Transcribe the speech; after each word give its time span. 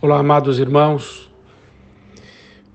Olá, 0.00 0.20
amados 0.20 0.60
irmãos. 0.60 1.28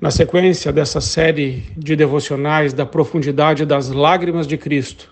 Na 0.02 0.12
sequência 0.12 0.74
dessa 0.74 1.00
série 1.00 1.64
de 1.78 1.96
devocionais 1.96 2.74
da 2.74 2.86
profundidade 2.86 3.66
das 3.66 3.88
lágrimas 3.88 4.46
de 4.46 4.58
Cristo, 4.58 5.10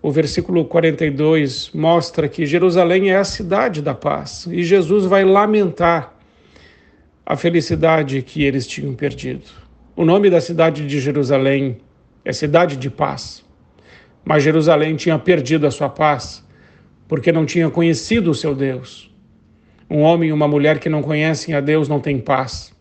o 0.00 0.10
versículo 0.10 0.64
42 0.64 1.70
mostra 1.74 2.30
que 2.30 2.46
Jerusalém 2.46 3.10
é 3.10 3.16
a 3.16 3.24
cidade 3.24 3.82
da 3.82 3.94
paz 3.94 4.48
e 4.50 4.64
Jesus 4.64 5.04
vai 5.04 5.22
lamentar 5.22 6.14
a 7.26 7.36
felicidade 7.36 8.22
que 8.22 8.42
eles 8.42 8.66
tinham 8.66 8.94
perdido. 8.94 9.44
O 9.94 10.02
nome 10.02 10.30
da 10.30 10.40
cidade 10.40 10.86
de 10.86 10.98
Jerusalém 10.98 11.76
é 12.24 12.32
Cidade 12.32 12.74
de 12.74 12.88
Paz, 12.88 13.44
mas 14.24 14.42
Jerusalém 14.42 14.96
tinha 14.96 15.18
perdido 15.18 15.66
a 15.66 15.70
sua 15.70 15.90
paz 15.90 16.42
porque 17.06 17.30
não 17.30 17.44
tinha 17.44 17.68
conhecido 17.68 18.30
o 18.30 18.34
seu 18.34 18.54
Deus 18.54 19.14
um 19.88 20.02
homem 20.02 20.30
e 20.30 20.32
uma 20.32 20.48
mulher 20.48 20.78
que 20.78 20.88
não 20.88 21.02
conhecem 21.02 21.54
a 21.54 21.60
Deus 21.60 21.88
não 21.88 22.00
têm 22.00 22.18
paz. 22.18 22.74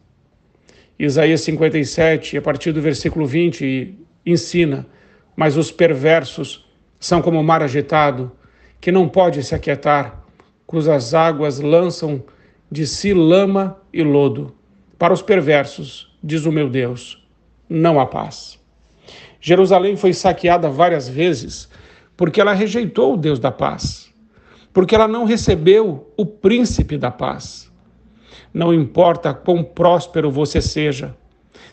Isaías 0.98 1.42
57, 1.42 2.38
a 2.38 2.42
partir 2.42 2.72
do 2.72 2.82
versículo 2.82 3.26
20, 3.26 3.98
ensina: 4.26 4.88
Mas 5.36 5.58
os 5.58 5.72
perversos 5.72 6.66
são 7.00 7.22
como 7.22 7.40
o 7.40 7.44
mar 7.44 7.62
agitado, 7.62 8.32
que 8.82 8.92
não 8.92 9.08
pode 9.08 9.44
se 9.44 9.54
aquietar, 9.54 10.24
cujas 10.66 11.14
águas 11.14 11.60
lançam 11.60 12.24
de 12.72 12.88
si 12.88 13.14
lama 13.14 13.80
e 13.94 14.04
lodo. 14.04 14.56
Para 14.98 15.14
os 15.14 15.22
perversos, 15.22 16.16
diz 16.24 16.46
o 16.46 16.52
meu 16.52 16.70
Deus, 16.70 17.24
não 17.70 18.00
há 18.00 18.06
paz. 18.06 18.60
Jerusalém 19.40 19.96
foi 19.96 20.14
saqueada 20.14 20.70
várias 20.70 21.08
vezes 21.08 21.70
porque 22.18 22.42
ela 22.42 22.54
rejeitou 22.54 23.14
o 23.14 23.18
Deus 23.18 23.40
da 23.40 23.52
paz 23.52 24.05
porque 24.76 24.94
ela 24.94 25.08
não 25.08 25.24
recebeu 25.24 26.12
o 26.18 26.26
príncipe 26.26 26.98
da 26.98 27.10
paz. 27.10 27.72
Não 28.54 28.74
importa 28.74 29.34
quão 29.34 29.64
próspero 29.64 30.30
você 30.30 30.62
seja, 30.62 31.16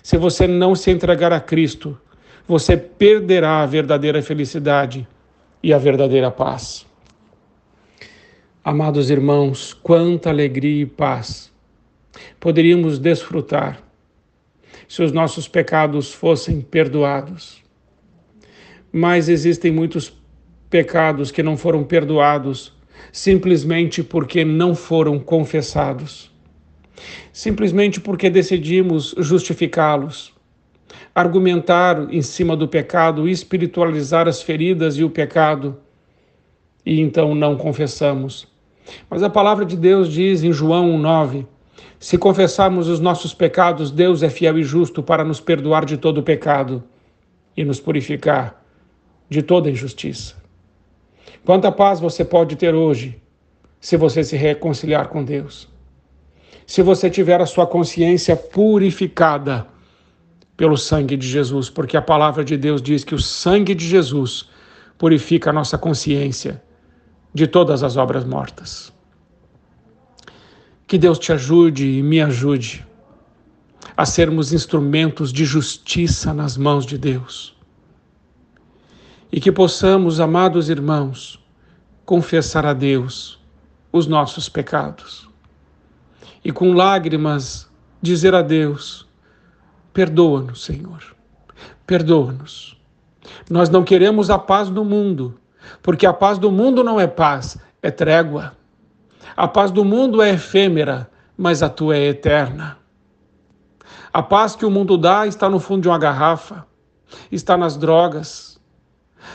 se 0.00 0.16
você 0.16 0.46
não 0.46 0.76
se 0.76 0.88
entregar 0.88 1.32
a 1.32 1.40
Cristo, 1.40 1.98
você 2.46 2.76
perderá 2.76 3.60
a 3.60 3.66
verdadeira 3.66 4.22
felicidade 4.22 5.04
e 5.60 5.74
a 5.74 5.78
verdadeira 5.78 6.30
paz. 6.30 6.86
Amados 8.62 9.10
irmãos, 9.10 9.74
quanta 9.74 10.30
alegria 10.30 10.82
e 10.82 10.86
paz 10.86 11.50
poderíamos 12.38 13.00
desfrutar 13.00 13.82
se 14.86 15.02
os 15.02 15.10
nossos 15.10 15.48
pecados 15.48 16.14
fossem 16.14 16.60
perdoados. 16.60 17.60
Mas 18.92 19.28
existem 19.28 19.72
muitos 19.72 20.16
pecados 20.70 21.32
que 21.32 21.42
não 21.42 21.56
foram 21.56 21.82
perdoados 21.82 22.80
simplesmente 23.10 24.02
porque 24.02 24.44
não 24.44 24.74
foram 24.74 25.18
confessados, 25.18 26.30
simplesmente 27.32 28.00
porque 28.00 28.30
decidimos 28.30 29.14
justificá-los, 29.18 30.32
argumentar 31.14 32.12
em 32.12 32.22
cima 32.22 32.56
do 32.56 32.68
pecado, 32.68 33.28
espiritualizar 33.28 34.28
as 34.28 34.42
feridas 34.42 34.96
e 34.96 35.04
o 35.04 35.10
pecado, 35.10 35.78
e 36.84 37.00
então 37.00 37.34
não 37.34 37.56
confessamos. 37.56 38.46
Mas 39.08 39.22
a 39.22 39.30
palavra 39.30 39.64
de 39.64 39.76
Deus 39.76 40.10
diz 40.10 40.42
em 40.42 40.52
João 40.52 40.98
1,9: 40.98 41.46
se 42.02 42.18
confessarmos 42.18 42.88
os 42.88 42.98
nossos 42.98 43.32
pecados, 43.32 43.92
Deus 43.92 44.24
é 44.24 44.28
fiel 44.28 44.58
e 44.58 44.64
justo 44.64 45.04
para 45.04 45.22
nos 45.22 45.38
perdoar 45.38 45.84
de 45.84 45.96
todo 45.96 46.18
o 46.18 46.22
pecado 46.22 46.82
e 47.56 47.64
nos 47.64 47.78
purificar 47.78 48.60
de 49.30 49.40
toda 49.40 49.70
injustiça. 49.70 50.41
Quanta 51.44 51.72
paz 51.72 51.98
você 51.98 52.24
pode 52.24 52.56
ter 52.56 52.74
hoje 52.74 53.20
se 53.80 53.96
você 53.96 54.22
se 54.22 54.36
reconciliar 54.36 55.08
com 55.08 55.24
Deus. 55.24 55.68
Se 56.66 56.82
você 56.82 57.10
tiver 57.10 57.40
a 57.40 57.46
sua 57.46 57.66
consciência 57.66 58.36
purificada 58.36 59.66
pelo 60.56 60.76
sangue 60.76 61.16
de 61.16 61.26
Jesus, 61.26 61.68
porque 61.68 61.96
a 61.96 62.02
palavra 62.02 62.44
de 62.44 62.56
Deus 62.56 62.80
diz 62.80 63.02
que 63.02 63.14
o 63.14 63.18
sangue 63.18 63.74
de 63.74 63.86
Jesus 63.86 64.48
purifica 64.96 65.50
a 65.50 65.52
nossa 65.52 65.76
consciência 65.76 66.62
de 67.34 67.46
todas 67.48 67.82
as 67.82 67.96
obras 67.96 68.24
mortas. 68.24 68.92
Que 70.86 70.96
Deus 70.96 71.18
te 71.18 71.32
ajude 71.32 71.98
e 71.98 72.02
me 72.02 72.20
ajude 72.20 72.86
a 73.96 74.06
sermos 74.06 74.52
instrumentos 74.52 75.32
de 75.32 75.44
justiça 75.44 76.32
nas 76.32 76.56
mãos 76.56 76.86
de 76.86 76.96
Deus 76.96 77.56
e 79.32 79.40
que 79.40 79.50
possamos, 79.50 80.20
amados 80.20 80.68
irmãos, 80.68 81.42
confessar 82.04 82.66
a 82.66 82.74
Deus 82.74 83.40
os 83.90 84.06
nossos 84.06 84.48
pecados 84.48 85.28
e 86.44 86.52
com 86.52 86.74
lágrimas 86.74 87.70
dizer 88.00 88.34
a 88.34 88.42
Deus: 88.42 89.08
perdoa-nos, 89.94 90.64
Senhor, 90.64 91.16
perdoa-nos. 91.86 92.78
Nós 93.48 93.70
não 93.70 93.84
queremos 93.84 94.28
a 94.28 94.38
paz 94.38 94.68
do 94.68 94.84
mundo, 94.84 95.38
porque 95.82 96.04
a 96.04 96.12
paz 96.12 96.38
do 96.38 96.50
mundo 96.50 96.84
não 96.84 97.00
é 97.00 97.06
paz, 97.06 97.56
é 97.80 97.90
trégua. 97.90 98.56
A 99.34 99.48
paz 99.48 99.70
do 99.70 99.84
mundo 99.84 100.20
é 100.20 100.30
efêmera, 100.30 101.10
mas 101.36 101.62
a 101.62 101.68
tua 101.68 101.96
é 101.96 102.08
eterna. 102.08 102.76
A 104.12 104.22
paz 104.22 104.54
que 104.54 104.66
o 104.66 104.70
mundo 104.70 104.98
dá 104.98 105.26
está 105.26 105.48
no 105.48 105.58
fundo 105.58 105.82
de 105.82 105.88
uma 105.88 105.98
garrafa, 105.98 106.66
está 107.30 107.56
nas 107.56 107.76
drogas, 107.78 108.51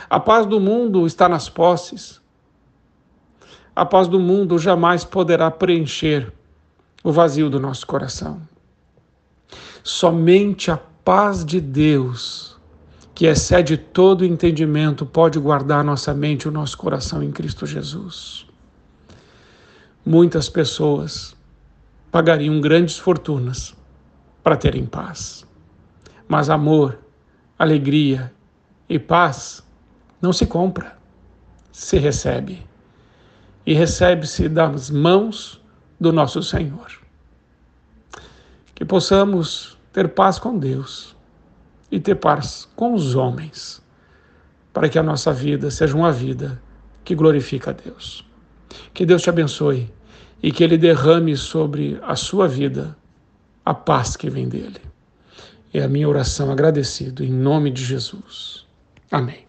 a 0.08 0.18
paz 0.18 0.46
do 0.46 0.60
mundo 0.60 1.06
está 1.06 1.28
nas 1.28 1.48
posses. 1.48 2.20
A 3.74 3.84
paz 3.84 4.08
do 4.08 4.18
mundo 4.18 4.58
jamais 4.58 5.04
poderá 5.04 5.50
preencher 5.50 6.32
o 7.04 7.12
vazio 7.12 7.48
do 7.48 7.60
nosso 7.60 7.86
coração. 7.86 8.40
Somente 9.82 10.70
a 10.70 10.76
paz 10.76 11.44
de 11.44 11.60
Deus, 11.60 12.56
que 13.14 13.26
excede 13.26 13.76
todo 13.76 14.24
entendimento, 14.24 15.06
pode 15.06 15.38
guardar 15.38 15.84
nossa 15.84 16.12
mente 16.12 16.42
e 16.42 16.48
o 16.48 16.52
nosso 16.52 16.76
coração 16.76 17.22
em 17.22 17.30
Cristo 17.30 17.66
Jesus. 17.66 18.46
Muitas 20.04 20.48
pessoas 20.48 21.36
pagariam 22.10 22.60
grandes 22.60 22.98
fortunas 22.98 23.74
para 24.42 24.56
terem 24.56 24.86
paz. 24.86 25.46
Mas 26.26 26.50
amor, 26.50 26.98
alegria 27.58 28.32
e 28.88 28.98
paz 28.98 29.62
não 30.20 30.32
se 30.32 30.46
compra, 30.46 30.96
se 31.72 31.98
recebe. 31.98 32.66
E 33.64 33.74
recebe-se 33.74 34.48
das 34.48 34.90
mãos 34.90 35.60
do 36.00 36.12
nosso 36.12 36.42
Senhor. 36.42 36.90
Que 38.74 38.84
possamos 38.84 39.76
ter 39.92 40.08
paz 40.08 40.38
com 40.38 40.58
Deus 40.58 41.16
e 41.90 41.98
ter 41.98 42.14
paz 42.14 42.68
com 42.76 42.94
os 42.94 43.14
homens, 43.14 43.82
para 44.72 44.88
que 44.88 44.98
a 44.98 45.02
nossa 45.02 45.32
vida 45.32 45.70
seja 45.70 45.96
uma 45.96 46.12
vida 46.12 46.60
que 47.04 47.14
glorifica 47.14 47.70
a 47.70 47.74
Deus. 47.74 48.24
Que 48.92 49.04
Deus 49.06 49.22
te 49.22 49.30
abençoe 49.30 49.90
e 50.42 50.52
que 50.52 50.62
Ele 50.62 50.78
derrame 50.78 51.36
sobre 51.36 51.98
a 52.02 52.14
sua 52.14 52.46
vida 52.46 52.96
a 53.64 53.74
paz 53.74 54.16
que 54.16 54.30
vem 54.30 54.48
dele. 54.48 54.80
É 55.72 55.82
a 55.82 55.88
minha 55.88 56.08
oração 56.08 56.50
agradecido 56.50 57.22
em 57.24 57.30
nome 57.30 57.70
de 57.70 57.84
Jesus. 57.84 58.66
Amém. 59.10 59.47